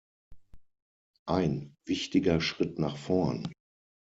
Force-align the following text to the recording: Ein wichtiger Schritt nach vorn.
Ein 1.27 1.75
wichtiger 1.85 2.41
Schritt 2.41 2.79
nach 2.79 2.97
vorn. 2.97 3.53